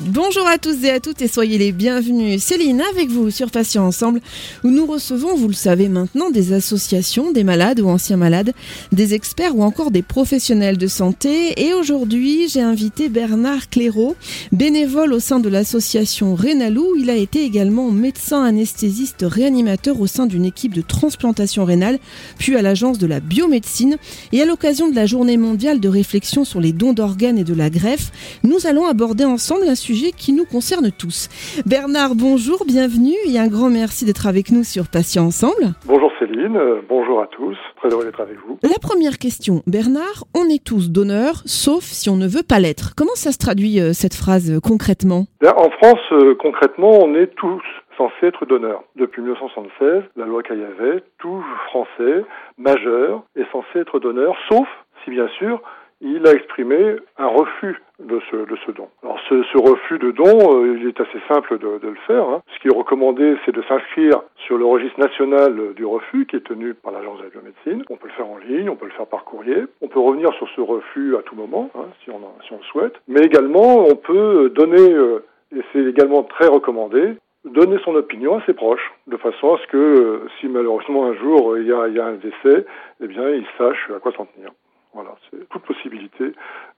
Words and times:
Bonjour 0.00 0.46
à 0.46 0.58
tous 0.58 0.84
et 0.84 0.90
à 0.90 1.00
toutes 1.00 1.22
et 1.22 1.26
soyez 1.26 1.56
les 1.56 1.72
bienvenus. 1.72 2.42
Céline 2.42 2.82
avec 2.92 3.08
vous 3.08 3.30
sur 3.30 3.50
Patients 3.50 3.86
Ensemble 3.86 4.20
où 4.62 4.68
nous 4.68 4.84
recevons, 4.84 5.34
vous 5.36 5.48
le 5.48 5.54
savez 5.54 5.88
maintenant, 5.88 6.28
des 6.28 6.52
associations, 6.52 7.32
des 7.32 7.44
malades 7.44 7.80
ou 7.80 7.88
anciens 7.88 8.18
malades, 8.18 8.52
des 8.92 9.14
experts 9.14 9.56
ou 9.56 9.62
encore 9.62 9.90
des 9.90 10.02
professionnels 10.02 10.76
de 10.76 10.86
santé. 10.86 11.58
Et 11.64 11.72
aujourd'hui, 11.72 12.46
j'ai 12.46 12.60
invité 12.60 13.08
Bernard 13.08 13.70
Clairaut, 13.70 14.16
bénévole 14.52 15.14
au 15.14 15.18
sein 15.18 15.40
de 15.40 15.48
l'association 15.48 16.34
Rénalou. 16.34 16.94
Il 16.98 17.08
a 17.08 17.16
été 17.16 17.42
également 17.42 17.90
médecin 17.90 18.44
anesthésiste 18.44 19.24
réanimateur 19.26 19.98
au 19.98 20.06
sein 20.06 20.26
d'une 20.26 20.44
équipe 20.44 20.74
de 20.74 20.82
transplantation 20.82 21.64
rénale, 21.64 21.98
puis 22.36 22.54
à 22.54 22.60
l'agence 22.60 22.98
de 22.98 23.06
la 23.06 23.20
biomédecine. 23.20 23.96
Et 24.32 24.42
à 24.42 24.44
l'occasion 24.44 24.90
de 24.90 24.94
la 24.94 25.06
journée 25.06 25.38
mondiale 25.38 25.80
de 25.80 25.88
réflexion 25.88 26.44
sur 26.44 26.60
les 26.60 26.72
dons 26.72 26.92
d'organes 26.92 27.38
et 27.38 27.44
de 27.44 27.54
la 27.54 27.70
greffe, 27.70 28.12
nous 28.42 28.66
allons 28.66 28.86
aborder 28.86 29.24
ensemble 29.24 29.66
un 29.66 29.74
sujet 29.86 30.10
qui 30.10 30.32
nous 30.32 30.44
concerne 30.44 30.90
tous. 30.90 31.28
Bernard, 31.64 32.16
bonjour, 32.16 32.64
bienvenue 32.66 33.14
et 33.30 33.38
un 33.38 33.46
grand 33.46 33.70
merci 33.70 34.04
d'être 34.04 34.26
avec 34.26 34.50
nous 34.50 34.64
sur 34.64 34.88
Patients 34.90 35.26
Ensemble. 35.26 35.74
Bonjour 35.86 36.10
Céline, 36.18 36.56
euh, 36.56 36.80
bonjour 36.88 37.22
à 37.22 37.28
tous, 37.28 37.56
très 37.76 37.90
heureux 37.90 38.04
d'être 38.04 38.20
avec 38.20 38.36
vous. 38.44 38.58
La 38.64 38.80
première 38.82 39.18
question, 39.18 39.62
Bernard, 39.68 40.24
on 40.34 40.46
est 40.50 40.64
tous 40.64 40.90
donneurs, 40.90 41.42
sauf 41.46 41.84
si 41.84 42.10
on 42.10 42.16
ne 42.16 42.26
veut 42.26 42.42
pas 42.42 42.58
l'être. 42.58 42.94
Comment 42.96 43.14
ça 43.14 43.30
se 43.30 43.38
traduit 43.38 43.78
euh, 43.78 43.92
cette 43.92 44.14
phrase 44.14 44.50
euh, 44.50 44.58
concrètement? 44.60 45.26
En 45.44 45.70
France, 45.70 46.02
euh, 46.10 46.34
concrètement, 46.34 46.98
on 47.00 47.14
est 47.14 47.28
tous 47.36 47.62
censés 47.96 48.26
être 48.26 48.44
donneurs. 48.44 48.82
Depuis 48.96 49.22
1976, 49.22 50.02
la 50.16 50.26
loi 50.26 50.42
Caillavet, 50.42 51.04
tout 51.18 51.44
Français 51.68 52.24
majeur 52.58 53.22
est 53.36 53.46
censé 53.52 53.78
être 53.78 54.00
donneur, 54.00 54.34
sauf 54.48 54.66
si 55.04 55.10
bien 55.10 55.28
sûr 55.38 55.62
il 56.00 56.26
a 56.26 56.32
exprimé 56.32 56.96
un 57.18 57.26
refus 57.26 57.80
de 57.98 58.20
ce, 58.30 58.36
de 58.36 58.56
ce 58.66 58.70
don. 58.72 58.88
Alors 59.02 59.18
ce, 59.28 59.42
ce 59.44 59.58
refus 59.58 59.98
de 59.98 60.10
don, 60.10 60.62
euh, 60.62 60.76
il 60.78 60.86
est 60.88 61.00
assez 61.00 61.18
simple 61.28 61.58
de, 61.58 61.78
de 61.78 61.88
le 61.88 61.98
faire. 62.06 62.28
hein. 62.28 62.42
Ce 62.54 62.58
qui 62.60 62.68
est 62.68 62.76
recommandé, 62.76 63.36
c'est 63.44 63.54
de 63.54 63.62
s'inscrire 63.62 64.20
sur 64.36 64.58
le 64.58 64.66
registre 64.66 65.00
national 65.00 65.72
du 65.74 65.84
refus 65.86 66.26
qui 66.26 66.36
est 66.36 66.46
tenu 66.46 66.74
par 66.74 66.92
l'agence 66.92 67.18
de 67.18 67.24
la 67.24 67.30
biomédecine. 67.30 67.84
On 67.88 67.96
peut 67.96 68.08
le 68.08 68.12
faire 68.12 68.28
en 68.28 68.36
ligne, 68.38 68.68
on 68.68 68.76
peut 68.76 68.86
le 68.86 68.92
faire 68.92 69.06
par 69.06 69.24
courrier. 69.24 69.64
On 69.80 69.88
peut 69.88 70.00
revenir 70.00 70.32
sur 70.34 70.48
ce 70.50 70.60
refus 70.60 71.16
à 71.16 71.22
tout 71.22 71.34
moment, 71.36 71.70
hein, 71.74 71.86
si, 72.04 72.10
on, 72.10 72.20
si 72.46 72.52
on 72.52 72.58
le 72.58 72.64
souhaite. 72.64 72.94
Mais 73.08 73.20
également, 73.22 73.86
on 73.86 73.96
peut 73.96 74.50
donner, 74.50 74.92
euh, 74.92 75.24
et 75.56 75.62
c'est 75.72 75.84
également 75.84 76.24
très 76.24 76.48
recommandé, 76.48 77.14
donner 77.46 77.78
son 77.84 77.94
opinion 77.94 78.36
à 78.36 78.42
ses 78.44 78.54
proches, 78.54 78.92
de 79.06 79.16
façon 79.16 79.54
à 79.54 79.58
ce 79.58 79.66
que 79.68 79.76
euh, 79.76 80.28
si 80.40 80.48
malheureusement 80.48 81.06
un 81.06 81.14
jour 81.14 81.52
euh, 81.52 81.60
il 81.62 81.68
y 81.68 81.72
a, 81.72 81.86
il 81.88 81.94
y 81.94 82.00
a 82.00 82.06
un 82.06 82.14
décès, 82.14 82.66
eh 83.00 83.06
bien 83.06 83.30
ils 83.30 83.46
sachent 83.56 83.88
à 83.96 84.00
quoi 84.00 84.12
s'en 84.12 84.26
tenir. 84.26 84.50
Voilà, 84.96 85.14
c'est 85.30 85.46
toute 85.50 85.62
possibilité 85.62 86.32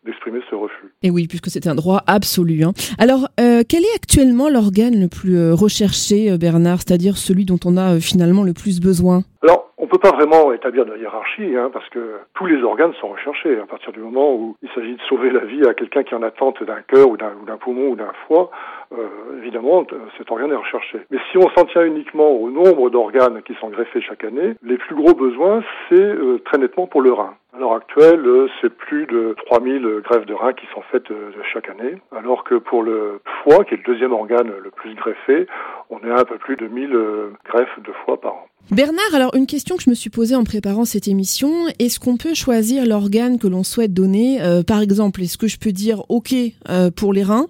d'exprimer 0.04 0.40
ce 0.50 0.56
refus. 0.56 0.92
Et 1.04 1.10
oui, 1.10 1.28
puisque 1.28 1.50
c'est 1.50 1.68
un 1.68 1.76
droit 1.76 2.00
absolu. 2.08 2.64
hein. 2.64 2.72
Alors, 2.98 3.28
euh, 3.38 3.62
quel 3.68 3.84
est 3.84 3.94
actuellement 3.94 4.48
l'organe 4.48 5.00
le 5.00 5.06
plus 5.06 5.36
euh, 5.38 5.54
recherché, 5.54 6.28
euh, 6.32 6.36
Bernard, 6.36 6.78
c'est-à-dire 6.78 7.16
celui 7.16 7.44
dont 7.44 7.60
on 7.64 7.76
a 7.76 8.00
finalement 8.00 8.42
le 8.42 8.54
plus 8.54 8.80
besoin? 8.80 9.22
Alors, 9.44 9.70
on 9.78 9.86
peut 9.86 9.98
pas 9.98 10.10
vraiment 10.10 10.52
établir 10.52 10.84
de 10.84 10.96
hiérarchie, 10.96 11.54
hein, 11.56 11.70
parce 11.72 11.88
que 11.90 12.16
tous 12.34 12.46
les 12.46 12.60
organes 12.64 12.92
sont 13.00 13.08
recherchés. 13.08 13.56
À 13.60 13.66
partir 13.66 13.92
du 13.92 14.00
moment 14.00 14.34
où 14.34 14.56
il 14.62 14.68
s'agit 14.74 14.94
de 14.96 15.00
sauver 15.08 15.30
la 15.30 15.44
vie 15.44 15.64
à 15.64 15.74
quelqu'un 15.74 16.02
qui 16.02 16.12
est 16.12 16.16
en 16.16 16.22
attente 16.22 16.60
d'un 16.64 16.82
cœur 16.88 17.08
ou 17.08 17.16
d'un 17.16 17.32
ou 17.40 17.46
d'un 17.46 17.56
poumon 17.56 17.90
ou 17.90 17.96
d'un 17.96 18.12
foie, 18.26 18.50
euh, 18.92 19.06
évidemment, 19.40 19.86
cet 20.18 20.30
organe 20.32 20.50
est 20.50 20.56
recherché. 20.56 20.98
Mais 21.10 21.18
si 21.30 21.38
on 21.38 21.48
s'en 21.56 21.64
tient 21.66 21.84
uniquement 21.84 22.30
au 22.30 22.50
nombre 22.50 22.90
d'organes 22.90 23.42
qui 23.42 23.54
sont 23.60 23.68
greffés 23.68 24.00
chaque 24.02 24.24
année, 24.24 24.54
les 24.62 24.76
plus 24.78 24.96
gros 24.96 25.14
besoins, 25.14 25.62
c'est 25.88 25.94
euh, 25.94 26.40
très 26.44 26.58
nettement 26.58 26.88
pour 26.88 27.00
le 27.00 27.12
rein. 27.12 27.34
À 27.58 27.60
l'heure 27.60 27.74
actuelle, 27.74 28.24
euh, 28.24 28.46
c'est 28.60 28.72
plus 28.72 29.06
de 29.06 29.34
3000 29.46 29.82
greffes 30.04 30.26
de 30.26 30.32
rein 30.32 30.52
qui 30.52 30.64
sont 30.72 30.82
faites 30.92 31.10
euh, 31.10 31.32
chaque 31.52 31.68
année, 31.68 31.96
alors 32.16 32.44
que 32.44 32.54
pour 32.54 32.84
le 32.84 33.20
foie, 33.42 33.64
qui 33.64 33.74
est 33.74 33.78
le 33.78 33.82
deuxième 33.82 34.12
organe 34.12 34.52
le 34.62 34.70
plus 34.70 34.94
greffé, 34.94 35.48
on 35.90 35.98
est 36.06 36.10
à 36.10 36.20
un 36.20 36.24
peu 36.24 36.38
plus 36.38 36.54
de 36.54 36.68
1000 36.68 36.94
euh, 36.94 37.32
greffes 37.44 37.80
de 37.84 37.92
foie 38.04 38.20
par 38.20 38.34
an. 38.34 38.46
Bernard, 38.70 39.14
alors 39.14 39.34
une 39.34 39.46
question 39.46 39.76
que 39.76 39.82
je 39.82 39.88
me 39.88 39.94
suis 39.94 40.10
posée 40.10 40.36
en 40.36 40.44
préparant 40.44 40.84
cette 40.84 41.08
émission, 41.08 41.50
est-ce 41.78 41.98
qu'on 41.98 42.18
peut 42.18 42.34
choisir 42.34 42.84
l'organe 42.84 43.38
que 43.38 43.46
l'on 43.46 43.64
souhaite 43.64 43.94
donner? 43.94 44.42
Euh, 44.42 44.62
Par 44.62 44.82
exemple, 44.82 45.22
est-ce 45.22 45.38
que 45.38 45.46
je 45.46 45.58
peux 45.58 45.72
dire 45.72 46.02
OK 46.10 46.34
euh, 46.68 46.90
pour 46.94 47.14
les 47.14 47.22
reins, 47.22 47.46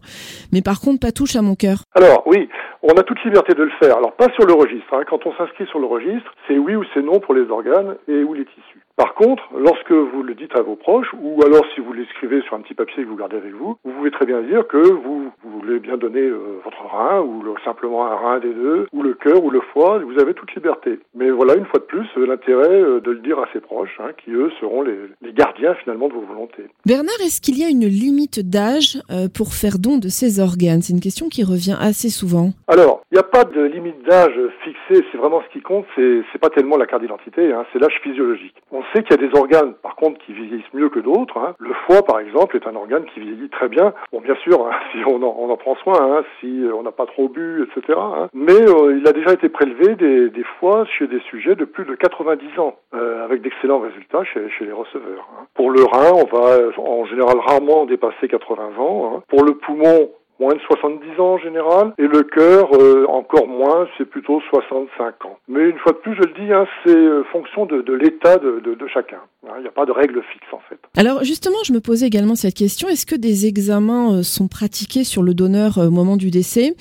mais 0.52 0.62
par 0.62 0.80
contre 0.80 1.00
pas 1.00 1.10
touche 1.10 1.34
à 1.34 1.42
mon 1.42 1.56
cœur? 1.56 1.82
Alors 1.96 2.22
oui, 2.26 2.48
on 2.82 2.90
a 2.94 3.02
toute 3.02 3.22
liberté 3.24 3.54
de 3.54 3.62
le 3.62 3.70
faire. 3.82 3.96
Alors 3.96 4.12
pas 4.12 4.28
sur 4.34 4.46
le 4.46 4.54
registre. 4.54 4.92
hein. 4.92 5.02
Quand 5.08 5.26
on 5.26 5.32
s'inscrit 5.34 5.66
sur 5.66 5.78
le 5.78 5.86
registre, 5.86 6.32
c'est 6.46 6.58
oui 6.58 6.76
ou 6.76 6.84
c'est 6.94 7.02
non 7.02 7.20
pour 7.20 7.34
les 7.34 7.48
organes 7.50 7.96
et 8.08 8.22
ou 8.22 8.34
les 8.34 8.44
tissus. 8.44 8.82
Par 8.96 9.14
contre, 9.14 9.44
lorsque 9.56 9.92
vous 9.92 10.24
le 10.24 10.34
dites 10.34 10.56
à 10.58 10.62
vos 10.62 10.74
proches, 10.74 11.06
ou 11.22 11.40
alors 11.44 11.64
si 11.74 11.80
vous 11.80 11.92
l'écrivez 11.92 12.42
sur 12.42 12.54
un 12.56 12.60
petit 12.60 12.74
papier 12.74 13.04
que 13.04 13.08
vous 13.08 13.14
gardez 13.16 13.36
avec 13.36 13.52
vous, 13.54 13.76
vous 13.84 13.92
pouvez 13.92 14.10
très 14.10 14.26
bien 14.26 14.42
dire 14.42 14.66
que 14.66 14.76
vous, 14.76 15.30
voulez 15.44 15.78
bien 15.78 15.96
donner 15.96 16.20
euh, 16.22 16.58
votre 16.64 16.82
rein, 16.82 17.20
ou 17.20 17.42
le- 17.42 17.54
simplement 17.64 18.06
un 18.06 18.16
rein 18.16 18.40
des 18.40 18.52
deux, 18.52 18.86
ou 18.92 19.02
le 19.02 19.14
cœur, 19.14 19.44
ou 19.44 19.50
le 19.50 19.60
foie, 19.72 19.98
vous 20.00 20.18
avez 20.20 20.34
toute 20.34 20.52
liberté. 20.54 20.98
Mais 21.14 21.30
voilà, 21.30 21.54
une 21.54 21.64
fois 21.66 21.78
de 21.78 21.84
plus, 21.84 22.06
euh, 22.16 22.26
l'intérêt 22.26 22.80
euh, 22.80 23.00
de 23.00 23.12
le 23.12 23.20
dire 23.20 23.38
à 23.38 23.46
ses 23.52 23.60
proches, 23.60 23.96
hein, 24.00 24.10
qui 24.24 24.32
eux 24.32 24.50
seront 24.60 24.82
les, 24.82 24.98
gardiens 25.32 25.74
finalement 25.74 26.08
de 26.08 26.14
vos 26.14 26.22
volontés. 26.22 26.64
Bernard, 26.84 27.14
est-ce 27.24 27.40
qu'il 27.40 27.56
y 27.58 27.64
a 27.64 27.68
une 27.68 27.86
limite 27.86 28.40
d'âge 28.50 28.98
pour 29.34 29.52
faire 29.54 29.78
don 29.78 29.98
de 29.98 30.08
ces 30.08 30.40
organes? 30.40 30.82
C'est 30.82 30.92
une 30.92 31.00
question 31.00 31.28
qui 31.28 31.44
revient 31.44 31.76
assez 31.78 32.08
souvent. 32.08 32.50
Alors, 32.70 33.00
il 33.10 33.14
n'y 33.14 33.18
a 33.18 33.22
pas 33.22 33.44
de 33.44 33.62
limite 33.62 34.02
d'âge 34.02 34.38
fixée, 34.62 35.02
c'est 35.10 35.16
vraiment 35.16 35.40
ce 35.40 35.48
qui 35.54 35.62
compte, 35.62 35.86
c'est 35.96 36.20
c'est 36.30 36.38
pas 36.38 36.50
tellement 36.50 36.76
la 36.76 36.86
carte 36.86 37.00
d'identité, 37.00 37.50
hein, 37.50 37.64
c'est 37.72 37.78
l'âge 37.78 37.98
physiologique. 38.02 38.54
On 38.70 38.82
sait 38.92 39.02
qu'il 39.02 39.18
y 39.18 39.24
a 39.24 39.26
des 39.26 39.34
organes, 39.38 39.72
par 39.82 39.96
contre, 39.96 40.18
qui 40.26 40.34
vieillissent 40.34 40.72
mieux 40.74 40.90
que 40.90 41.00
d'autres. 41.00 41.38
hein. 41.38 41.54
Le 41.58 41.72
foie, 41.86 42.02
par 42.02 42.20
exemple, 42.20 42.56
est 42.56 42.66
un 42.66 42.76
organe 42.76 43.06
qui 43.06 43.20
vieillit 43.20 43.48
très 43.48 43.68
bien. 43.68 43.94
Bon, 44.12 44.20
bien 44.20 44.34
sûr, 44.36 44.66
hein, 44.66 44.72
si 44.92 44.98
on 45.06 45.16
en, 45.22 45.34
on 45.38 45.50
en 45.50 45.56
prend 45.56 45.76
soin, 45.76 45.94
hein, 45.98 46.24
si 46.40 46.62
on 46.74 46.82
n'a 46.82 46.92
pas 46.92 47.06
trop 47.06 47.28
bu, 47.30 47.62
etc. 47.64 47.98
hein. 47.98 48.28
Mais 48.34 48.52
euh, 48.68 48.98
il 48.98 49.08
a 49.08 49.12
déjà 49.12 49.32
été 49.32 49.48
prélevé 49.48 49.94
des, 49.94 50.28
des 50.28 50.44
foies 50.60 50.84
chez 50.98 51.06
des 51.06 51.20
sujets 51.30 51.54
de 51.54 51.64
plus 51.64 51.86
de 51.86 51.94
90 51.94 52.58
ans, 52.58 52.76
euh, 52.94 53.24
avec 53.24 53.40
d'excellents 53.40 53.78
résultats 53.80 54.24
chez, 54.24 54.46
chez 54.58 54.66
les 54.66 54.72
receveurs. 54.72 55.26
Pour 55.54 55.70
le 55.70 55.82
rein, 55.84 56.12
on 56.12 56.36
va 56.36 56.58
en 56.76 57.06
général 57.06 57.38
rarement 57.38 57.86
dépasser 57.86 58.28
80 58.28 58.76
ans. 58.78 59.22
Pour 59.28 59.42
le 59.44 59.54
poumon, 59.54 60.10
moins 60.38 60.54
de 60.54 60.60
70 60.60 61.20
ans 61.20 61.34
en 61.34 61.38
général, 61.38 61.92
et 61.98 62.06
le 62.06 62.22
cœur 62.22 62.70
euh, 62.74 63.06
encore 63.08 63.48
moins, 63.48 63.86
c'est 63.96 64.04
plutôt 64.04 64.40
65 64.50 65.24
ans. 65.24 65.38
Mais 65.48 65.68
une 65.68 65.78
fois 65.78 65.92
de 65.92 65.98
plus, 65.98 66.14
je 66.14 66.20
le 66.20 66.32
dis, 66.46 66.52
hein, 66.52 66.66
c'est 66.84 66.94
euh, 66.96 67.24
fonction 67.32 67.66
de, 67.66 67.82
l'état 67.92 68.38
de, 68.38 68.62
chacun. 68.92 69.18
hein. 69.46 69.54
Il 69.58 69.62
n'y 69.62 69.68
a 69.68 69.72
pas 69.72 69.84
de 69.86 69.92
règle 69.92 70.22
fixe 70.32 70.46
en 70.52 70.60
fait. 70.68 70.78
Alors 70.96 71.24
justement, 71.24 71.58
je 71.64 71.72
me 71.72 71.80
posais 71.80 72.06
également 72.06 72.34
cette 72.34 72.54
question, 72.54 72.88
est-ce 72.88 73.06
que 73.06 73.16
des 73.16 73.46
examens 73.46 74.18
euh, 74.18 74.22
sont 74.22 74.48
pratiqués 74.48 75.04
sur 75.04 75.22
le 75.22 75.34
donneur 75.34 75.78
au 75.78 75.90
moment 75.90 76.16
du 76.16 76.30
décès, 76.30 76.74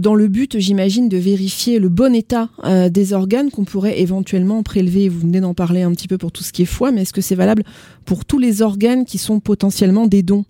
dans 0.00 0.14
le 0.14 0.28
but, 0.28 0.58
j'imagine, 0.58 1.08
de 1.08 1.16
vérifier 1.16 1.78
le 1.78 1.88
bon 1.88 2.14
état 2.14 2.48
des 2.90 3.12
organes 3.12 3.50
qu'on 3.50 3.64
pourrait 3.64 4.00
éventuellement 4.00 4.62
prélever? 4.62 5.08
Vous 5.08 5.20
venez 5.20 5.40
d'en 5.40 5.54
parler 5.54 5.82
un 5.82 5.92
petit 5.92 6.08
peu 6.08 6.18
pour 6.18 6.32
tout 6.32 6.42
ce 6.42 6.52
qui 6.52 6.62
est 6.62 6.66
foie, 6.66 6.90
mais 6.90 7.02
est-ce 7.02 7.12
que 7.12 7.20
c'est 7.20 7.34
valable 7.34 7.62
pour 8.06 8.24
tous 8.24 8.38
les 8.38 8.62
organes 8.62 9.04
qui 9.04 9.18
sont 9.18 9.40
potentiellement 9.40 10.06
des 10.06 10.22
dons? 10.22 10.44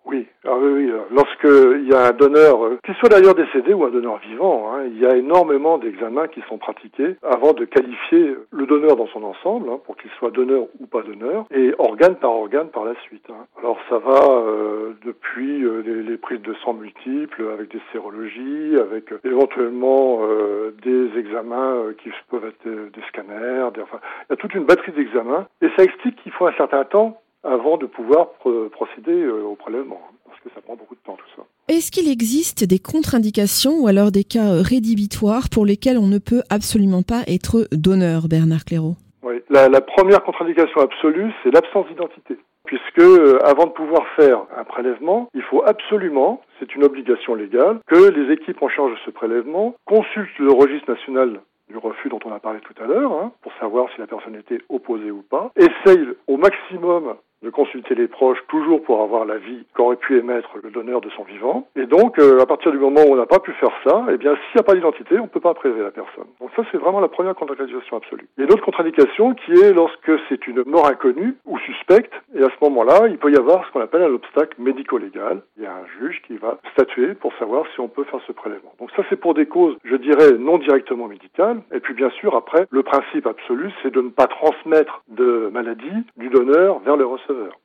Ah 0.47 0.56
oui, 0.60 0.72
oui. 0.87 0.93
Lorsqu'il 1.10 1.88
y 1.88 1.94
a 1.94 2.09
un 2.09 2.12
donneur, 2.12 2.65
euh, 2.65 2.78
qu'il 2.84 2.94
soit 2.97 3.09
d'ailleurs 3.09 3.34
décédé 3.34 3.72
ou 3.75 3.84
un 3.84 3.91
donneur 3.91 4.19
vivant, 4.19 4.72
hein, 4.72 4.84
il 4.87 4.99
y 4.99 5.06
a 5.06 5.16
énormément 5.16 5.78
d'examens 5.78 6.28
qui 6.28 6.41
sont 6.49 6.59
pratiqués 6.59 7.16
avant 7.22 7.53
de 7.53 7.65
qualifier 7.65 8.37
le 8.50 8.66
donneur 8.66 8.97
dans 8.97 9.06
son 9.09 9.22
ensemble, 9.25 9.69
hein, 9.71 9.78
pour 9.84 9.97
qu'il 9.97 10.10
soit 10.19 10.31
donneur 10.31 10.65
ou 10.81 10.87
pas 10.87 11.03
donneur, 11.03 11.44
et 11.50 11.72
organe 11.78 12.16
par 12.16 12.31
organe 12.32 12.69
par 12.69 12.84
la 12.84 12.94
suite. 13.03 13.25
hein. 13.31 13.47
Alors 13.59 13.78
ça 13.88 13.99
va 13.99 14.21
euh, 14.31 14.93
depuis 15.05 15.65
euh, 15.65 15.82
les, 15.84 16.16
prises 16.16 16.43
de 16.43 16.55
sang 16.65 16.75
multiples, 16.75 17.44
avec 17.53 17.71
des 17.72 17.81
sérologies, 17.93 18.76
avec 18.81 19.12
euh, 19.12 19.19
éventuellement 19.25 20.21
euh, 20.22 20.75
des 20.82 21.19
examens 21.19 21.75
euh, 21.75 21.93
qui 22.03 22.11
peuvent 22.31 22.44
être 22.47 22.66
euh, 22.66 22.88
des 22.94 23.03
scanners, 23.09 23.71
des- 23.75 23.82
enfin, 23.82 23.99
il 24.28 24.32
y 24.32 24.34
a 24.34 24.37
toute 24.37 24.55
une 24.55 24.65
batterie 24.65 24.93
d'examens, 24.93 25.47
et 25.62 25.69
ça 25.76 25.84
explique 25.84 26.16
qu'il 26.22 26.32
faut 26.32 26.47
un 26.47 26.53
certain 26.55 26.84
temps 26.84 27.21
avant 27.43 27.76
de 27.76 27.85
pouvoir 27.87 28.29
pro- 28.40 28.69
procéder 28.70 29.12
euh, 29.23 29.43
au 29.43 29.55
prélèvement, 29.55 30.00
hein, 30.02 30.13
parce 30.35 30.43
que 30.43 30.55
ça 30.55 30.61
prend 30.61 30.77
beaucoup 30.77 30.95
de 30.95 31.01
temps 31.01 31.17
tout 31.17 31.31
ça. 31.37 31.43
Est-ce 31.69 31.91
qu'il 31.91 32.11
existe 32.11 32.65
des 32.65 32.79
contre-indications 32.79 33.79
ou 33.81 33.87
alors 33.87 34.11
des 34.11 34.25
cas 34.25 34.63
rédhibitoires 34.63 35.49
pour 35.51 35.65
lesquels 35.65 35.99
on 35.99 36.09
ne 36.09 36.19
peut 36.19 36.43
absolument 36.51 37.03
pas 37.03 37.23
être 37.27 37.69
donneur, 37.73 38.29
Bernard 38.29 38.65
Clairaut? 38.65 38.97
Oui. 39.23 39.37
La, 39.51 39.69
la 39.69 39.81
première 39.81 40.23
contre-indication 40.25 40.81
absolue, 40.81 41.31
c'est 41.43 41.51
l'absence 41.51 41.87
d'identité. 41.89 42.37
Puisque 42.67 42.99
euh, 42.99 43.39
avant 43.45 43.67
de 43.67 43.73
pouvoir 43.73 44.03
faire 44.17 44.39
un 44.57 44.65
prélèvement, 44.65 45.29
il 45.35 45.43
faut 45.43 45.63
absolument, 45.65 46.43
c'est 46.59 46.75
une 46.75 46.85
obligation 46.85 47.35
légale, 47.35 47.79
que 47.87 48.11
les 48.11 48.33
équipes 48.33 48.63
en 48.63 48.69
charge 48.69 48.93
de 48.93 48.99
ce 49.05 49.11
prélèvement 49.11 49.75
consultent 49.85 50.39
le 50.39 50.53
registre 50.53 50.91
national 50.91 51.41
du 51.69 51.79
refus 51.79 52.09
dont 52.09 52.21
on 52.25 52.33
a 52.33 52.41
parlé 52.41 52.61
tout 52.61 52.75
à 52.83 52.87
l'heure, 52.87 53.13
hein, 53.13 53.33
pour 53.43 53.53
savoir 53.59 53.89
si 53.95 54.01
la 54.01 54.07
personne 54.07 54.37
était 54.37 54.61
opposée 54.69 55.11
ou 55.11 55.23
pas, 55.23 55.51
essayent 55.57 56.09
au 56.27 56.37
maximum 56.37 57.15
de 57.43 57.51
consulter 57.51 57.95
les 57.95 58.09
proches, 58.09 58.39
toujours 58.49 58.83
pour 58.83 59.03
avoir 59.03 59.25
l'avis 59.25 59.67
qu'aurait 59.75 59.97
pu 59.97 60.19
émettre 60.19 60.51
le 60.63 60.71
donneur 60.71 61.01
de 61.01 61.11
son 61.11 61.25
vivant. 61.25 61.69
Et 61.77 61.87
donc, 61.87 62.19
euh, 62.19 62.41
à 62.41 62.47
partir 62.47 62.73
du 62.73 62.79
moment 62.79 63.03
où 63.07 63.13
on 63.13 63.17
n'a 63.17 63.27
pas 63.27 63.39
pu 63.39 63.53
faire 63.53 63.73
ça, 63.87 64.07
eh 64.11 64.17
bien, 64.17 64.35
s'il 64.35 64.57
n'y 64.57 64.61
a 64.61 64.63
pas 64.63 64.75
d'identité, 64.75 65.19
on 65.19 65.25
ne 65.25 65.29
peut 65.29 65.41
pas 65.41 65.55
prélever 65.55 65.83
la 65.83 65.91
personne. 65.91 66.25
Donc 66.41 66.51
ça, 66.57 66.63
c'est 66.71 66.79
vraiment 66.79 67.01
la 67.01 67.09
première 67.09 67.35
contre-indication 67.35 67.97
absolue. 67.97 68.29
Il 68.37 68.41
y 68.41 68.45
a 68.45 68.47
une 68.47 68.53
autre 68.53 68.65
contre-indication 68.65 69.35
qui 69.35 69.53
est 69.53 69.73
lorsque 69.73 70.13
c'est 70.29 70.47
une 70.47 70.63
mort 70.67 70.87
inconnue 70.87 71.37
ou 71.45 71.59
suspecte, 71.59 72.13
Et 72.35 72.43
à 72.43 72.49
ce 72.49 72.65
moment-là, 72.65 73.09
il 73.09 73.19
peut 73.19 73.31
y 73.31 73.37
avoir 73.37 73.67
ce 73.67 73.73
qu'on 73.73 73.81
appelle 73.81 74.03
un 74.03 74.13
obstacle 74.13 74.55
médico-légal. 74.59 75.43
Il 75.57 75.65
y 75.65 75.67
a 75.67 75.73
un 75.73 75.87
juge 75.99 76.23
qui 76.27 76.37
va 76.37 76.59
statuer 76.73 77.15
pour 77.15 77.33
savoir 77.39 77.65
si 77.75 77.81
on 77.81 77.89
peut 77.89 78.05
faire 78.05 78.21
ce 78.27 78.33
prélèvement. 78.33 78.73
Donc 78.81 78.91
ça, 78.97 79.03
c'est 79.09 79.17
pour 79.17 79.35
des 79.35 79.47
causes, 79.47 79.77
je 79.85 79.97
dirais, 79.97 80.33
non 80.39 80.59
directement 80.59 81.09
médicales. 81.09 81.63
Et 81.73 81.81
puis 81.81 81.95
bien 81.95 82.11
sûr, 82.11 82.35
après, 82.35 82.67
le 82.71 82.83
principe 82.83 83.27
absolu, 83.27 83.71
c'est 83.83 83.93
de 83.93 84.01
ne 84.01 84.09
pas 84.09 84.27
transmettre 84.27 85.03
de 85.09 85.51
maladie 85.53 86.05
du 86.17 86.29
donneur 86.29 86.79
vers 86.81 86.97
le 86.97 87.05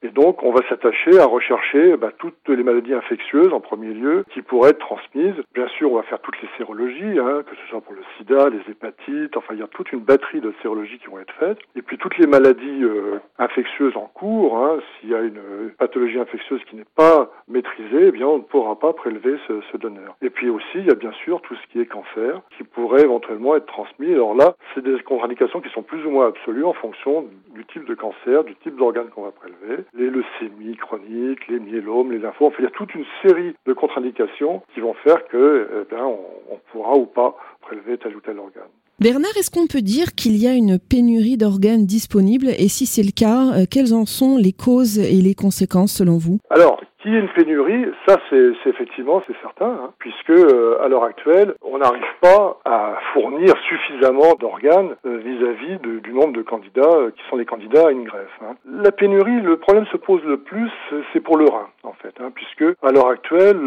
Et 0.01 0.09
donc, 0.09 0.43
on 0.43 0.51
va 0.51 0.61
s'attacher 0.69 1.19
à 1.19 1.25
rechercher 1.25 1.97
bah, 1.97 2.11
toutes 2.17 2.47
les 2.47 2.63
maladies 2.63 2.93
infectieuses 2.93 3.53
en 3.53 3.59
premier 3.59 3.93
lieu 3.93 4.23
qui 4.33 4.41
pourraient 4.41 4.71
être 4.71 4.79
transmises. 4.79 5.35
Bien 5.53 5.67
sûr, 5.67 5.91
on 5.91 5.97
va 5.97 6.03
faire 6.03 6.19
toutes 6.19 6.41
les 6.41 6.49
sérologies, 6.57 7.19
hein, 7.19 7.43
que 7.47 7.55
ce 7.55 7.69
soit 7.69 7.81
pour 7.81 7.93
le 7.93 8.01
sida, 8.17 8.49
les 8.49 8.71
hépatites, 8.71 9.35
enfin, 9.37 9.53
il 9.53 9.59
y 9.59 9.63
a 9.63 9.67
toute 9.67 9.91
une 9.91 9.99
batterie 9.99 10.41
de 10.41 10.53
sérologies 10.61 10.99
qui 10.99 11.07
vont 11.07 11.19
être 11.19 11.33
faites. 11.39 11.57
Et 11.75 11.81
puis 11.81 11.97
toutes 11.97 12.17
les 12.17 12.27
maladies 12.27 12.83
euh, 12.83 13.19
infectieuses 13.37 13.95
en 13.95 14.09
cours, 14.13 14.57
hein, 14.57 14.79
s'il 14.99 15.09
y 15.09 15.15
a 15.15 15.21
une 15.21 15.71
pathologie 15.77 16.19
infectieuse 16.19 16.61
qui 16.69 16.75
n'est 16.75 16.85
pas 16.95 17.31
maîtrisée, 17.47 18.07
eh 18.07 18.11
bien, 18.11 18.27
on 18.27 18.37
ne 18.37 18.43
pourra 18.43 18.77
pas 18.79 18.93
prélever 18.93 19.37
ce, 19.47 19.61
ce 19.71 19.77
donneur. 19.77 20.15
Et 20.21 20.29
puis 20.29 20.49
aussi, 20.49 20.75
il 20.75 20.85
y 20.85 20.91
a 20.91 20.95
bien 20.95 21.11
sûr 21.23 21.41
tout 21.41 21.55
ce 21.55 21.67
qui 21.71 21.79
est 21.79 21.85
cancer 21.85 22.41
qui 22.57 22.63
pourrait 22.63 23.03
éventuellement 23.03 23.55
être 23.55 23.65
transmis. 23.65 24.13
Alors 24.13 24.35
là, 24.35 24.55
c'est 24.73 24.83
des 24.83 24.99
contre-indications 25.01 25.61
qui 25.61 25.69
sont 25.69 25.83
plus 25.83 26.05
ou 26.05 26.09
moins 26.09 26.27
absolues 26.27 26.65
en 26.65 26.73
fonction 26.73 27.25
du 27.53 27.65
type 27.65 27.85
de 27.85 27.95
cancer, 27.95 28.43
du 28.43 28.55
type 28.55 28.75
d'organe 28.75 29.09
qu'on 29.09 29.23
va 29.23 29.31
prélever, 29.31 29.48
les 29.93 30.09
leucémies 30.09 30.75
chroniques, 30.77 31.47
les 31.47 31.59
myélomes, 31.59 32.11
les 32.11 32.19
lymphomes. 32.19 32.51
il 32.59 32.63
y 32.63 32.67
a 32.67 32.71
toute 32.71 32.93
une 32.95 33.05
série 33.21 33.55
de 33.65 33.73
contre-indications 33.73 34.61
qui 34.73 34.79
vont 34.79 34.93
faire 34.95 35.27
que, 35.27 35.69
eh 35.81 35.93
bien, 35.93 36.05
on, 36.05 36.19
on 36.51 36.59
pourra 36.71 36.95
ou 36.95 37.05
pas 37.05 37.35
prélever 37.61 37.97
tel 37.97 38.15
ou 38.15 38.21
tel 38.21 38.39
organe. 38.39 38.69
Bernard, 38.99 39.31
est-ce 39.37 39.49
qu'on 39.49 39.67
peut 39.67 39.81
dire 39.81 40.13
qu'il 40.13 40.35
y 40.35 40.45
a 40.45 40.53
une 40.53 40.77
pénurie 40.77 41.37
d'organes 41.37 41.85
disponibles? 41.85 42.49
Et 42.57 42.67
si 42.67 42.85
c'est 42.85 43.03
le 43.03 43.11
cas, 43.11 43.53
euh, 43.53 43.65
quelles 43.69 43.93
en 43.93 44.05
sont 44.05 44.35
les 44.35 44.51
causes 44.51 44.99
et 44.99 45.21
les 45.21 45.35
conséquences 45.35 45.93
selon 45.93 46.17
vous? 46.17 46.39
Alors, 46.49 46.81
qu'il 47.01 47.13
y 47.13 47.15
ait 47.15 47.19
une 47.19 47.29
pénurie, 47.29 47.85
ça 48.07 48.17
c'est 48.29 48.51
effectivement 48.65 49.23
c'est 49.27 49.35
certain, 49.41 49.67
hein, 49.67 49.93
puisque 49.99 50.29
euh, 50.29 50.81
à 50.81 50.87
l'heure 50.87 51.03
actuelle, 51.03 51.53
on 51.61 51.77
n'arrive 51.77 52.03
pas 52.21 52.59
à 52.65 52.97
fournir 53.13 53.53
suffisamment 53.67 54.35
d'organes 54.39 54.95
euh, 55.05 55.17
vis-à-vis 55.17 55.79
du 55.79 56.13
nombre 56.13 56.33
de 56.33 56.41
candidats 56.41 56.81
euh, 56.81 57.11
qui 57.11 57.21
sont 57.29 57.37
les 57.37 57.45
candidats 57.45 57.87
à 57.87 57.91
une 57.91 58.03
greffe. 58.03 58.39
Hein. 58.41 58.55
La 58.65 58.91
pénurie, 58.91 59.41
le 59.41 59.57
problème 59.57 59.85
se 59.87 59.97
pose 59.97 60.23
le 60.23 60.37
plus, 60.37 60.71
c'est 61.13 61.21
pour 61.21 61.37
le 61.37 61.45
rein 61.45 61.69
en 61.83 61.93
fait, 61.93 62.13
hein, 62.19 62.31
puisque 62.33 62.65
à 62.83 62.91
l'heure 62.91 63.07
actuelle, 63.07 63.59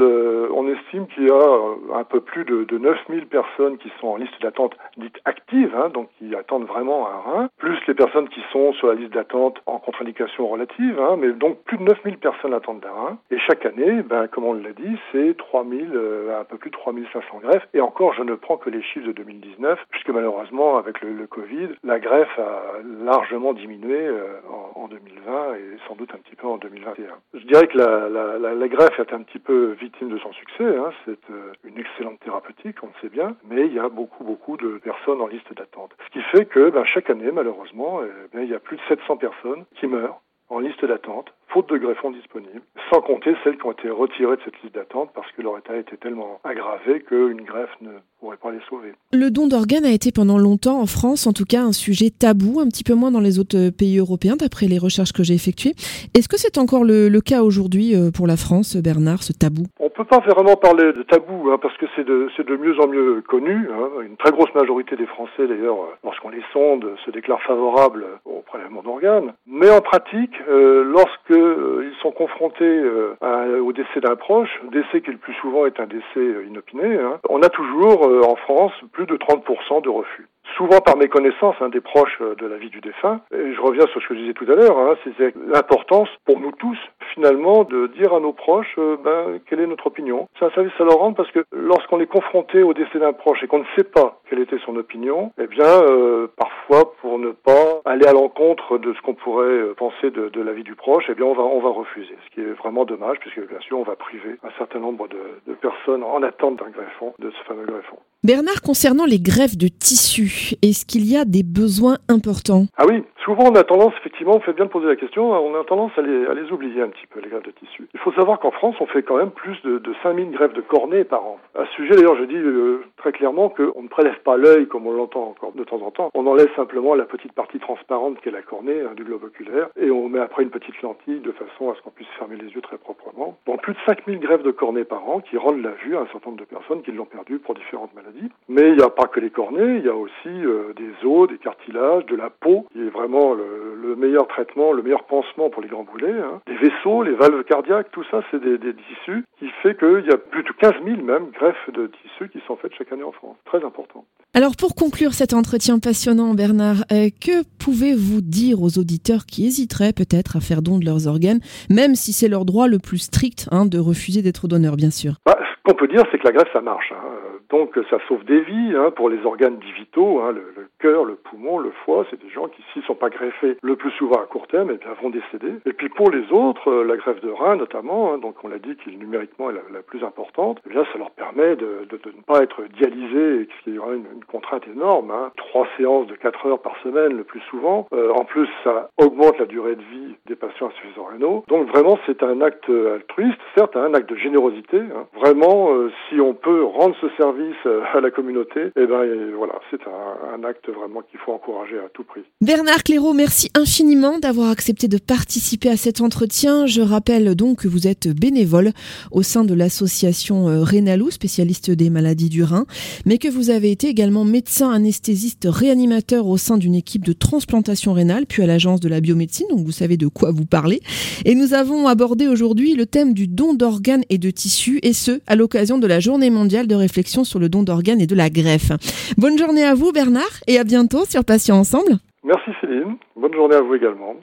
on 0.54 0.68
estime 0.68 1.06
qu'il 1.08 1.28
y 1.28 1.30
a 1.30 1.98
un 1.98 2.04
peu 2.04 2.20
plus 2.20 2.44
de, 2.44 2.64
de 2.64 2.78
9000 2.78 3.26
personnes 3.26 3.78
qui 3.78 3.90
sont 4.00 4.08
en 4.08 4.16
liste 4.16 4.40
d'attente 4.42 4.76
dite 4.96 5.16
active, 5.24 5.74
hein, 5.74 5.88
donc 5.88 6.08
qui 6.18 6.34
attendent 6.34 6.66
vraiment 6.66 7.08
un 7.08 7.30
rein, 7.30 7.48
plus 7.58 7.78
les 7.88 7.94
personnes 7.94 8.28
qui 8.28 8.40
sont 8.52 8.72
sur 8.74 8.88
la 8.88 8.94
liste 8.94 9.12
d'attente 9.12 9.60
en 9.66 9.78
contre-indication 9.78 10.46
relative, 10.46 11.00
hein, 11.00 11.16
mais 11.18 11.32
donc 11.32 11.58
plus 11.64 11.78
de 11.78 11.84
9000 11.84 12.18
personnes 12.18 12.54
attendent 12.54 12.80
d'un 12.80 12.90
rein. 12.90 13.18
Et 13.30 13.38
chaque 13.38 13.64
année, 13.64 14.02
ben, 14.02 14.28
comme 14.28 14.44
on 14.44 14.52
l'a 14.52 14.72
dit, 14.72 14.98
c'est 15.10 15.36
3000, 15.36 15.92
euh, 15.94 16.40
un 16.40 16.44
peu 16.44 16.58
plus 16.58 16.70
de 16.70 16.76
3500 16.76 17.38
greffes. 17.42 17.66
Et 17.72 17.80
encore, 17.80 18.12
je 18.14 18.22
ne 18.22 18.34
prends 18.34 18.56
que 18.56 18.68
les 18.68 18.82
chiffres 18.82 19.06
de 19.06 19.12
2019, 19.12 19.78
puisque 19.90 20.10
malheureusement, 20.10 20.76
avec 20.76 21.00
le, 21.00 21.26
Covid, 21.26 21.68
la 21.82 21.98
greffe 21.98 22.38
a 22.38 22.62
largement 23.04 23.54
diminué 23.54 24.06
euh, 24.06 24.40
en, 24.50 24.82
en, 24.82 24.88
2020 24.88 25.54
et 25.54 25.78
sans 25.88 25.94
doute 25.94 26.10
un 26.14 26.18
petit 26.18 26.36
peu 26.36 26.46
en 26.46 26.58
2021. 26.58 27.06
Je 27.34 27.46
dirais 27.46 27.66
que 27.68 27.78
la, 27.78 28.08
la, 28.08 28.38
la, 28.38 28.54
la 28.54 28.68
greffe 28.68 28.98
est 28.98 29.12
un 29.12 29.22
petit 29.22 29.38
peu 29.38 29.72
victime 29.80 30.10
de 30.10 30.18
son 30.18 30.32
succès. 30.32 30.76
Hein. 30.76 30.90
C'est 31.06 31.30
euh, 31.30 31.52
une 31.64 31.78
excellente 31.78 32.20
thérapeutique, 32.20 32.76
on 32.82 32.88
le 32.88 32.92
sait 33.00 33.08
bien, 33.08 33.36
mais 33.48 33.66
il 33.66 33.72
y 33.72 33.78
a 33.78 33.88
beaucoup, 33.88 34.24
beaucoup 34.24 34.56
de 34.56 34.78
personnes 34.78 35.20
en 35.20 35.26
liste 35.26 35.52
d'attente. 35.54 35.92
Ce 36.06 36.18
qui 36.18 36.22
fait 36.36 36.44
que 36.44 36.70
ben, 36.70 36.84
chaque 36.84 37.08
année, 37.08 37.30
malheureusement, 37.32 38.00
eh 38.02 38.36
bien, 38.36 38.44
il 38.44 38.50
y 38.50 38.54
a 38.54 38.60
plus 38.60 38.76
de 38.76 38.82
700 38.88 39.16
personnes 39.16 39.64
qui 39.76 39.86
meurent 39.86 40.20
en 40.52 40.58
liste 40.58 40.84
d'attente, 40.84 41.32
faute 41.52 41.68
de 41.68 41.78
greffons 41.78 42.10
disponibles, 42.10 42.62
sans 42.90 43.00
compter 43.00 43.34
celles 43.44 43.58
qui 43.58 43.66
ont 43.66 43.72
été 43.72 43.90
retirées 43.90 44.36
de 44.36 44.42
cette 44.44 44.60
liste 44.62 44.74
d'attente 44.74 45.10
parce 45.14 45.30
que 45.32 45.42
leur 45.42 45.58
état 45.58 45.76
était 45.76 45.96
tellement 45.96 46.40
aggravé 46.44 47.00
qu'une 47.00 47.42
greffe 47.42 47.76
ne 47.80 47.90
pourrait 48.20 48.36
pas 48.36 48.50
les 48.50 48.60
sauver. 48.68 48.92
Le 49.12 49.30
don 49.30 49.48
d'organes 49.48 49.84
a 49.84 49.90
été 49.90 50.12
pendant 50.12 50.38
longtemps 50.38 50.80
en 50.80 50.86
France, 50.86 51.26
en 51.26 51.32
tout 51.32 51.44
cas, 51.44 51.62
un 51.62 51.72
sujet 51.72 52.10
tabou, 52.10 52.60
un 52.60 52.66
petit 52.66 52.84
peu 52.84 52.94
moins 52.94 53.10
dans 53.10 53.20
les 53.20 53.38
autres 53.38 53.70
pays 53.70 53.98
européens, 53.98 54.36
d'après 54.36 54.66
les 54.66 54.78
recherches 54.78 55.12
que 55.12 55.22
j'ai 55.22 55.34
effectuées. 55.34 55.74
Est-ce 56.14 56.28
que 56.28 56.38
c'est 56.38 56.58
encore 56.58 56.84
le, 56.84 57.08
le 57.08 57.20
cas 57.20 57.42
aujourd'hui 57.42 57.94
euh, 57.94 58.10
pour 58.10 58.26
la 58.26 58.36
France, 58.36 58.76
Bernard, 58.76 59.22
ce 59.22 59.32
tabou? 59.32 59.64
On 59.80 59.90
peut 59.90 60.04
pas 60.04 60.20
vraiment 60.20 60.56
parler 60.56 60.92
de 60.92 61.02
tabou, 61.02 61.50
hein, 61.50 61.58
parce 61.60 61.76
que 61.76 61.86
c'est 61.96 62.04
de, 62.04 62.28
de, 62.38 62.56
mieux 62.56 62.78
en 62.80 62.88
mieux 62.88 63.22
connu. 63.28 63.68
Hein. 63.72 64.02
Une 64.06 64.16
très 64.16 64.30
grosse 64.30 64.54
majorité 64.54 64.96
des 64.96 65.06
Français, 65.06 65.46
d'ailleurs, 65.46 65.76
lorsqu'on 66.04 66.30
les 66.30 66.42
sonde, 66.52 66.86
se 67.04 67.10
déclarent 67.10 67.42
favorables 67.42 68.06
au 68.24 68.42
prélèvement 68.46 68.82
d'organes. 68.82 69.32
Mais 69.46 69.70
en 69.70 69.80
pratique, 69.80 70.34
euh, 70.48 70.84
lorsque 70.84 71.32
euh, 71.42 71.90
ils 71.90 72.00
sont 72.00 72.10
confrontés 72.10 72.64
euh, 72.64 73.60
au 73.60 73.72
décès 73.72 74.00
d'un 74.00 74.16
proche, 74.16 74.50
décès 74.70 75.00
qui 75.00 75.10
le 75.10 75.18
plus 75.18 75.34
souvent 75.34 75.66
est 75.66 75.78
un 75.80 75.86
décès 75.86 76.46
inopiné, 76.46 76.98
hein, 76.98 77.18
on 77.28 77.42
a 77.42 77.48
toujours 77.48 78.06
en 78.28 78.36
France 78.36 78.72
plus 78.92 79.06
de 79.06 79.16
30% 79.16 79.82
de 79.82 79.88
refus 79.88 80.28
souvent 80.56 80.80
par 80.80 80.96
méconnaissance 80.96 81.56
hein, 81.60 81.68
des 81.68 81.80
proches 81.80 82.18
de 82.20 82.46
la 82.46 82.56
vie 82.56 82.70
du 82.70 82.80
défunt. 82.80 83.20
Et 83.32 83.54
je 83.54 83.60
reviens 83.60 83.86
sur 83.88 84.02
ce 84.02 84.08
que 84.08 84.14
je 84.14 84.20
disais 84.20 84.34
tout 84.34 84.50
à 84.50 84.54
l'heure, 84.54 84.78
hein, 84.78 84.96
c'est 85.18 85.34
l'importance 85.46 86.08
pour 86.24 86.40
nous 86.40 86.52
tous 86.52 86.78
finalement 87.14 87.64
de 87.64 87.88
dire 87.88 88.14
à 88.14 88.20
nos 88.20 88.32
proches 88.32 88.74
euh, 88.78 88.96
ben, 89.02 89.40
quelle 89.46 89.60
est 89.60 89.66
notre 89.66 89.86
opinion. 89.86 90.28
C'est 90.38 90.44
un 90.44 90.50
service 90.50 90.72
à 90.78 90.84
leur 90.84 90.98
rendre 90.98 91.16
parce 91.16 91.30
que 91.30 91.44
lorsqu'on 91.52 92.00
est 92.00 92.06
confronté 92.06 92.62
au 92.62 92.74
décès 92.74 92.98
d'un 92.98 93.12
proche 93.12 93.42
et 93.42 93.46
qu'on 93.46 93.58
ne 93.58 93.64
sait 93.76 93.84
pas 93.84 94.20
quelle 94.28 94.40
était 94.40 94.58
son 94.64 94.76
opinion, 94.76 95.32
eh 95.38 95.46
bien 95.46 95.66
euh, 95.66 96.28
parfois 96.36 96.94
pour 97.00 97.18
ne 97.18 97.30
pas 97.30 97.80
aller 97.84 98.06
à 98.06 98.12
l'encontre 98.12 98.78
de 98.78 98.92
ce 98.94 99.00
qu'on 99.02 99.14
pourrait 99.14 99.46
euh, 99.46 99.74
penser 99.74 100.10
de, 100.10 100.28
de, 100.28 100.40
la 100.40 100.52
vie 100.52 100.64
du 100.64 100.74
proche, 100.74 101.04
eh 101.08 101.14
bien 101.14 101.26
on 101.26 101.34
va 101.34 101.42
on 101.42 101.60
va 101.60 101.70
refuser, 101.70 102.16
ce 102.26 102.34
qui 102.34 102.40
est 102.40 102.52
vraiment 102.52 102.84
dommage 102.84 103.18
puisque 103.20 103.46
bien 103.46 103.60
sûr 103.60 103.78
on 103.78 103.84
va 103.84 103.96
priver 103.96 104.38
un 104.42 104.50
certain 104.58 104.78
nombre 104.78 105.08
de, 105.08 105.20
de 105.46 105.54
personnes 105.54 106.02
en 106.02 106.22
attente 106.22 106.56
d'un 106.56 106.70
greffon 106.70 107.14
de 107.18 107.30
ce 107.30 107.44
fameux 107.44 107.66
greffon. 107.66 107.98
Bernard, 108.24 108.62
concernant 108.62 109.04
les 109.04 109.18
greffes 109.18 109.58
de 109.58 109.66
tissu, 109.66 110.54
est-ce 110.62 110.86
qu'il 110.86 111.10
y 111.10 111.16
a 111.16 111.24
des 111.24 111.42
besoins 111.42 111.98
importants? 112.08 112.66
Ah 112.76 112.84
oui, 112.88 113.02
souvent 113.24 113.50
on 113.50 113.54
a 113.56 113.64
tendance, 113.64 113.94
effectivement, 113.98 114.36
on 114.36 114.40
fait 114.40 114.52
bien 114.52 114.66
de 114.66 114.70
poser 114.70 114.86
la 114.86 114.94
question, 114.94 115.32
on 115.32 115.60
a 115.60 115.64
tendance 115.64 115.90
à 115.96 116.02
les, 116.02 116.52
oublier 116.52 116.82
un 116.82 116.88
petit 116.88 117.08
peu, 117.10 117.18
les 117.18 117.28
greffes 117.28 117.42
de 117.42 117.50
tissu. 117.50 117.88
Il 117.92 117.98
faut 117.98 118.12
savoir 118.12 118.38
qu'en 118.38 118.52
France, 118.52 118.76
on 118.78 118.86
fait 118.86 119.02
quand 119.02 119.16
même 119.16 119.32
plus 119.32 119.60
de, 119.64 119.78
de 119.78 119.92
5000 120.04 120.30
greffes 120.30 120.52
de 120.52 120.60
cornée 120.60 121.02
par 121.02 121.24
an. 121.24 121.38
À 121.58 121.66
ce 121.66 121.72
sujet, 121.72 121.96
d'ailleurs, 121.96 122.16
je 122.16 122.24
dis 122.24 122.36
euh, 122.36 122.84
très 122.96 123.10
clairement 123.10 123.48
qu'on 123.48 123.82
ne 123.82 123.88
prélève 123.88 124.20
pas 124.24 124.36
l'œil 124.36 124.68
comme 124.68 124.86
on 124.86 124.92
l'entend 124.92 125.30
encore 125.30 125.52
de 125.52 125.64
temps 125.64 125.82
en 125.82 125.90
temps. 125.90 126.10
On 126.14 126.24
enlève 126.28 126.54
simplement 126.54 126.94
la 126.94 127.04
petite 127.04 127.32
partie 127.32 127.58
transparente 127.58 128.20
qui 128.22 128.28
est 128.28 128.32
la 128.32 128.42
cornée 128.42 128.82
hein, 128.82 128.92
du 128.94 129.02
globe 129.02 129.24
oculaire 129.24 129.68
et 129.76 129.90
on 129.90 130.08
met 130.08 130.20
après 130.20 130.44
une 130.44 130.50
petite 130.50 130.80
lentille 130.82 131.18
de 131.18 131.32
façon 131.32 131.70
à 131.70 131.74
ce 131.74 131.82
qu'on 131.82 131.90
puisse 131.90 132.08
fermer 132.18 132.36
les 132.36 132.50
yeux 132.50 132.60
très 132.60 132.78
proprement. 132.78 133.36
Donc 133.46 133.62
plus 133.62 133.72
de 133.72 133.78
5000 133.86 134.20
greffes 134.20 134.44
de 134.44 134.52
cornée 134.52 134.84
par 134.84 135.08
an 135.08 135.18
qui 135.20 135.36
rendent 135.36 135.62
la 135.62 135.72
vue 135.72 135.96
à 135.96 136.00
un 136.02 136.06
certain 136.12 136.30
nombre 136.30 136.40
de 136.40 136.46
personnes 136.46 136.82
qui 136.82 136.92
l'ont 136.92 137.04
perdue 137.04 137.38
pour 137.38 137.54
différentes 137.54 137.94
maladies. 137.94 138.11
Mais 138.48 138.68
il 138.70 138.76
n'y 138.76 138.82
a 138.82 138.90
pas 138.90 139.06
que 139.06 139.20
les 139.20 139.30
cornets, 139.30 139.78
il 139.78 139.84
y 139.84 139.88
a 139.88 139.94
aussi 139.94 140.28
euh, 140.28 140.72
des 140.76 141.06
os, 141.06 141.28
des 141.28 141.38
cartilages, 141.38 142.06
de 142.06 142.16
la 142.16 142.30
peau, 142.30 142.66
qui 142.72 142.80
est 142.80 142.90
vraiment 142.90 143.34
le, 143.34 143.76
le 143.80 143.96
meilleur 143.96 144.26
traitement, 144.28 144.72
le 144.72 144.82
meilleur 144.82 145.04
pansement 145.04 145.50
pour 145.50 145.62
les 145.62 145.68
grands 145.68 145.84
brûlés. 145.84 146.12
Hein. 146.12 146.40
Les 146.46 146.56
vaisseaux, 146.56 147.02
les 147.02 147.14
valves 147.14 147.44
cardiaques, 147.44 147.90
tout 147.92 148.04
ça, 148.10 148.22
c'est 148.30 148.42
des, 148.42 148.58
des, 148.58 148.74
tissus 148.74 149.24
qui 149.38 149.48
fait 149.62 149.76
qu'il 149.76 150.04
y 150.06 150.12
a 150.12 150.18
plus 150.18 150.42
de 150.42 150.52
15 150.60 150.74
000 150.84 151.02
même 151.02 151.30
greffes 151.30 151.70
de 151.72 151.88
tissus 151.88 152.30
qui 152.30 152.40
sont 152.46 152.56
faites 152.56 152.72
chaque 152.76 152.92
année 152.92 153.02
en 153.02 153.12
France. 153.12 153.36
Très 153.44 153.64
important. 153.64 154.04
Alors 154.34 154.56
pour 154.56 154.74
conclure 154.74 155.12
cet 155.12 155.34
entretien 155.34 155.78
passionnant, 155.78 156.34
Bernard, 156.34 156.84
euh, 156.90 157.10
que 157.20 157.42
pouvez-vous 157.62 158.20
dire 158.20 158.60
aux 158.60 158.76
auditeurs 158.76 159.24
qui 159.24 159.46
hésiteraient 159.46 159.92
peut-être 159.92 160.36
à 160.36 160.40
faire 160.40 160.62
don 160.62 160.78
de 160.80 160.84
leurs 160.84 161.06
organes, 161.06 161.38
même 161.70 161.94
si 161.94 162.12
c'est 162.12 162.26
leur 162.26 162.44
droit 162.44 162.66
le 162.66 162.78
plus 162.78 162.98
strict 162.98 163.48
hein, 163.52 163.66
de 163.66 163.78
refuser 163.78 164.20
d'être 164.20 164.48
donneur, 164.48 164.74
bien 164.74 164.90
sûr? 164.90 165.12
Bah, 165.24 165.38
Ce 165.38 165.70
qu'on 165.70 165.76
peut 165.76 165.86
dire, 165.86 166.02
c'est 166.10 166.18
que 166.18 166.26
la 166.26 166.32
greffe, 166.32 166.52
ça 166.52 166.60
marche. 166.60 166.92
Hein. 166.92 167.22
Donc 167.50 167.78
ça 167.90 167.98
sauve 168.08 168.24
des 168.24 168.40
vies 168.40 168.74
hein, 168.74 168.90
pour 168.96 169.10
les 169.10 169.24
organes 169.24 169.58
dits 169.58 169.72
le, 169.96 170.68
cœur, 170.78 171.04
le 171.04 171.16
poumon, 171.16 171.58
le 171.58 171.70
foie, 171.84 172.06
c'est 172.10 172.20
des 172.20 172.30
gens 172.30 172.48
qui 172.48 172.62
s'ils 172.72 172.82
sont 172.84 172.94
pas 172.94 173.10
greffés 173.10 173.56
le 173.62 173.76
plus 173.76 173.90
souvent 173.92 174.20
à 174.22 174.26
court 174.26 174.46
terme, 174.46 174.70
eh 174.72 174.78
bien 174.78 174.92
vont 175.00 175.10
décéder. 175.10 175.54
Et 175.66 175.72
puis 175.72 175.88
pour 175.88 176.10
les 176.10 176.30
autres, 176.32 176.68
euh, 176.68 176.84
la 176.84 176.96
greffe 176.96 177.20
de 177.20 177.30
rein 177.30 177.56
notamment, 177.56 178.16
donc 178.18 178.36
on 178.42 178.48
l'a 178.48 178.58
dit 178.58 178.76
qui 178.76 178.96
numériquement 178.96 179.50
est 179.50 179.54
la, 179.54 179.60
la, 179.72 179.82
plus 179.82 180.02
importante, 180.04 180.60
eh 180.66 180.70
bien 180.70 180.84
ça 180.92 180.98
leur 180.98 181.10
permet 181.10 181.56
de, 181.56 181.86
ne 181.90 182.22
pas 182.26 182.42
être 182.42 182.62
dialysés, 182.78 183.48
ce 183.58 183.64
qui 183.64 183.70
est 183.70 183.78
une, 183.78 184.06
une 184.14 184.24
contrainte 184.26 184.66
énorme. 184.68 185.12
Trois 185.36 185.66
séances 185.76 186.06
de 186.06 186.14
4 186.14 186.46
heures 186.46 186.62
par 186.62 186.76
semaine 186.82 187.16
le 187.16 187.24
plus 187.24 187.40
souvent. 187.50 187.51
Euh, 187.92 188.12
en 188.14 188.24
plus, 188.24 188.48
ça 188.64 188.90
augmente 188.98 189.38
la 189.38 189.46
durée 189.46 189.76
de 189.76 189.82
vie 189.82 190.14
des 190.26 190.36
patients 190.36 190.68
insuffisants 190.68 191.06
rénaux. 191.12 191.44
Donc 191.48 191.68
vraiment, 191.68 191.98
c'est 192.06 192.22
un 192.22 192.40
acte 192.40 192.68
altruiste, 192.68 193.38
certes, 193.56 193.76
un 193.76 193.94
acte 193.94 194.08
de 194.10 194.16
générosité. 194.16 194.78
Hein. 194.78 195.06
Vraiment, 195.20 195.72
euh, 195.72 195.90
si 196.08 196.20
on 196.20 196.34
peut 196.34 196.64
rendre 196.64 196.94
ce 197.00 197.08
service 197.16 197.56
euh, 197.66 197.82
à 197.92 198.00
la 198.00 198.10
communauté, 198.10 198.70
eh 198.76 198.86
ben 198.86 199.32
voilà, 199.36 199.54
c'est 199.70 199.80
un, 199.86 200.34
un, 200.34 200.44
acte 200.44 200.68
vraiment 200.68 201.02
qu'il 201.02 201.20
faut 201.20 201.32
encourager 201.32 201.78
à 201.78 201.88
tout 201.92 202.04
prix. 202.04 202.22
Bernard 202.40 202.82
Clairaut, 202.82 203.12
merci 203.12 203.50
infiniment 203.54 204.18
d'avoir 204.18 204.50
accepté 204.50 204.88
de 204.88 204.98
participer 204.98 205.68
à 205.68 205.76
cet 205.76 206.00
entretien. 206.00 206.66
Je 206.66 206.80
rappelle 206.80 207.34
donc 207.34 207.62
que 207.62 207.68
vous 207.68 207.86
êtes 207.86 208.08
bénévole 208.08 208.70
au 209.10 209.22
sein 209.22 209.44
de 209.44 209.54
l'association 209.54 210.46
Rénalou, 210.62 211.10
spécialiste 211.10 211.70
des 211.70 211.90
maladies 211.90 212.28
du 212.28 212.42
rein, 212.42 212.64
mais 213.06 213.18
que 213.18 213.28
vous 213.28 213.50
avez 213.50 213.70
été 213.70 213.88
également 213.88 214.24
médecin 214.24 214.70
anesthésiste 214.70 215.46
réanimateur 215.50 216.26
au 216.26 216.36
sein 216.36 216.56
d'une 216.56 216.74
équipe 216.74 217.04
de 217.04 217.12
transplantation 217.42 217.92
rénale, 217.92 218.26
puis 218.26 218.44
à 218.44 218.46
l'agence 218.46 218.78
de 218.78 218.88
la 218.88 219.00
biomédecine, 219.00 219.48
donc 219.50 219.64
vous 219.64 219.72
savez 219.72 219.96
de 219.96 220.06
quoi 220.06 220.30
vous 220.30 220.46
parlez. 220.46 220.80
Et 221.24 221.34
nous 221.34 221.54
avons 221.54 221.88
abordé 221.88 222.28
aujourd'hui 222.28 222.74
le 222.74 222.86
thème 222.86 223.14
du 223.14 223.26
don 223.26 223.52
d'organes 223.52 224.04
et 224.10 224.18
de 224.18 224.30
tissus, 224.30 224.78
et 224.84 224.92
ce, 224.92 225.20
à 225.26 225.34
l'occasion 225.34 225.78
de 225.78 225.88
la 225.88 225.98
journée 225.98 226.30
mondiale 226.30 226.68
de 226.68 226.76
réflexion 226.76 227.24
sur 227.24 227.40
le 227.40 227.48
don 227.48 227.64
d'organes 227.64 228.00
et 228.00 228.06
de 228.06 228.14
la 228.14 228.30
greffe. 228.30 228.70
Bonne 229.18 229.36
journée 229.36 229.64
à 229.64 229.74
vous 229.74 229.90
Bernard, 229.90 230.38
et 230.46 230.56
à 230.58 230.62
bientôt 230.62 231.04
sur 231.04 231.24
Patients 231.24 231.58
Ensemble. 231.58 231.98
Merci 232.22 232.52
Céline, 232.60 232.96
bonne 233.16 233.34
journée 233.34 233.56
à 233.56 233.60
vous 233.60 233.74
également. 233.74 234.14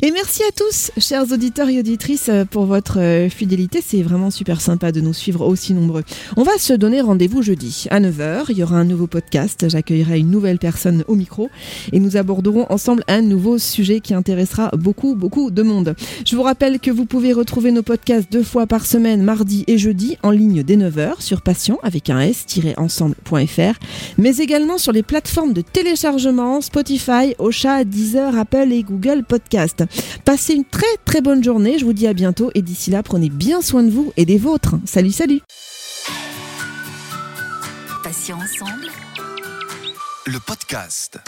Et 0.00 0.12
merci 0.12 0.44
à 0.44 0.52
tous, 0.52 0.92
chers 0.96 1.32
auditeurs 1.32 1.68
et 1.68 1.80
auditrices, 1.80 2.30
pour 2.52 2.66
votre 2.66 3.00
euh, 3.00 3.28
fidélité. 3.28 3.80
C'est 3.84 4.02
vraiment 4.02 4.30
super 4.30 4.60
sympa 4.60 4.92
de 4.92 5.00
nous 5.00 5.12
suivre 5.12 5.44
aussi 5.44 5.74
nombreux. 5.74 6.04
On 6.36 6.44
va 6.44 6.56
se 6.56 6.72
donner 6.72 7.00
rendez-vous 7.00 7.42
jeudi 7.42 7.86
à 7.90 7.98
9h. 7.98 8.44
Il 8.50 8.58
y 8.58 8.62
aura 8.62 8.76
un 8.76 8.84
nouveau 8.84 9.08
podcast. 9.08 9.68
J'accueillerai 9.68 10.20
une 10.20 10.30
nouvelle 10.30 10.60
personne 10.60 11.02
au 11.08 11.16
micro 11.16 11.48
et 11.92 11.98
nous 11.98 12.16
aborderons 12.16 12.66
ensemble 12.70 13.02
un 13.08 13.22
nouveau 13.22 13.58
sujet 13.58 13.98
qui 13.98 14.14
intéressera 14.14 14.70
beaucoup, 14.76 15.16
beaucoup 15.16 15.50
de 15.50 15.62
monde. 15.62 15.96
Je 16.24 16.36
vous 16.36 16.42
rappelle 16.42 16.78
que 16.78 16.92
vous 16.92 17.04
pouvez 17.04 17.32
retrouver 17.32 17.72
nos 17.72 17.82
podcasts 17.82 18.30
deux 18.30 18.44
fois 18.44 18.68
par 18.68 18.86
semaine, 18.86 19.22
mardi 19.22 19.64
et 19.66 19.78
jeudi, 19.78 20.16
en 20.22 20.30
ligne 20.30 20.62
dès 20.62 20.76
9h 20.76 21.20
sur 21.20 21.42
patient 21.42 21.80
avec 21.82 22.08
un 22.08 22.20
s-ensemble.fr, 22.20 23.78
mais 24.16 24.36
également 24.36 24.78
sur 24.78 24.92
les 24.92 25.02
plateformes 25.02 25.54
de 25.54 25.62
téléchargement 25.62 26.60
Spotify, 26.60 27.34
Ocha, 27.40 27.82
Deezer, 27.82 28.38
Apple 28.38 28.68
et 28.70 28.84
Google 28.84 29.24
Podcast. 29.26 29.87
Passez 30.24 30.54
une 30.54 30.64
très 30.64 30.86
très 31.04 31.20
bonne 31.20 31.42
journée, 31.42 31.78
je 31.78 31.84
vous 31.84 31.92
dis 31.92 32.06
à 32.06 32.12
bientôt 32.12 32.50
et 32.54 32.62
d'ici 32.62 32.90
là 32.90 33.02
prenez 33.02 33.30
bien 33.30 33.62
soin 33.62 33.82
de 33.82 33.90
vous 33.90 34.12
et 34.16 34.24
des 34.24 34.38
vôtres. 34.38 34.76
Salut 34.84 35.12
salut 35.12 35.40
Patients 38.02 38.38
ensemble. 38.38 38.88
Le 40.26 40.38
podcast. 40.40 41.18